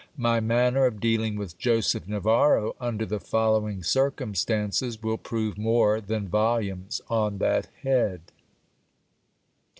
[0.17, 6.01] My manner of dealing with Joseph Navarro, under the following cir cumstances, will prove more
[6.01, 8.21] than volumes on that head.